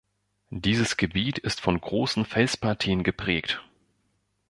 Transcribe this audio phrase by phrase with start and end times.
[0.55, 3.61] Dieses Gebiet ist von großen Felspartien geprägt.